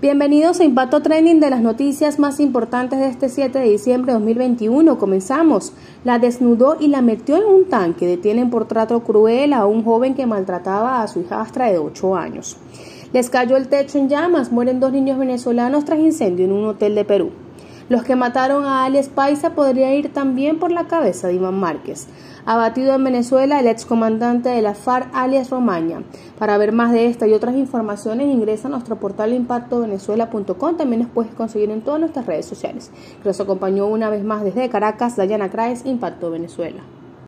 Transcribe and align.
Bienvenidos 0.00 0.60
a 0.60 0.64
Impacto 0.64 1.02
Training 1.02 1.40
de 1.40 1.50
las 1.50 1.60
noticias 1.60 2.20
más 2.20 2.38
importantes 2.38 3.00
de 3.00 3.08
este 3.08 3.28
7 3.28 3.58
de 3.58 3.68
diciembre 3.68 4.12
de 4.12 4.18
2021. 4.20 4.96
Comenzamos. 4.96 5.72
La 6.04 6.20
desnudó 6.20 6.76
y 6.78 6.86
la 6.86 7.02
metió 7.02 7.36
en 7.36 7.42
un 7.42 7.64
tanque. 7.64 8.06
Detienen 8.06 8.48
por 8.48 8.68
trato 8.68 9.02
cruel 9.02 9.52
a 9.52 9.66
un 9.66 9.82
joven 9.82 10.14
que 10.14 10.24
maltrataba 10.24 11.02
a 11.02 11.08
su 11.08 11.22
hijastra 11.22 11.66
de 11.66 11.78
8 11.78 12.14
años. 12.14 12.56
Les 13.12 13.28
cayó 13.28 13.56
el 13.56 13.66
techo 13.66 13.98
en 13.98 14.08
llamas. 14.08 14.52
Mueren 14.52 14.78
dos 14.78 14.92
niños 14.92 15.18
venezolanos 15.18 15.84
tras 15.84 15.98
incendio 15.98 16.44
en 16.44 16.52
un 16.52 16.66
hotel 16.66 16.94
de 16.94 17.04
Perú. 17.04 17.32
Los 17.88 18.02
que 18.02 18.16
mataron 18.16 18.66
a 18.66 18.84
alias 18.84 19.08
Paisa 19.08 19.54
podría 19.54 19.94
ir 19.94 20.12
también 20.12 20.58
por 20.58 20.70
la 20.70 20.86
cabeza 20.88 21.28
de 21.28 21.34
Iván 21.34 21.58
Márquez. 21.58 22.06
Abatido 22.44 22.94
en 22.94 23.02
Venezuela 23.02 23.60
el 23.60 23.66
excomandante 23.66 24.50
de 24.50 24.60
la 24.60 24.74
FARC 24.74 25.08
alias 25.14 25.48
Romaña. 25.48 26.02
Para 26.38 26.58
ver 26.58 26.72
más 26.72 26.92
de 26.92 27.06
esta 27.06 27.26
y 27.26 27.32
otras 27.32 27.54
informaciones 27.56 28.26
ingresa 28.26 28.68
a 28.68 28.70
nuestro 28.70 28.96
portal 28.96 29.32
impactovenezuela.com. 29.32 30.76
También 30.76 31.02
nos 31.02 31.10
puedes 31.10 31.32
conseguir 31.32 31.70
en 31.70 31.80
todas 31.80 32.00
nuestras 32.00 32.26
redes 32.26 32.44
sociales. 32.44 32.90
Que 33.22 33.28
nos 33.30 33.40
acompañó 33.40 33.86
una 33.86 34.10
vez 34.10 34.22
más 34.22 34.44
desde 34.44 34.68
Caracas, 34.68 35.16
Dayana 35.16 35.50
Craes, 35.50 35.86
Impacto 35.86 36.30
Venezuela. 36.30 36.82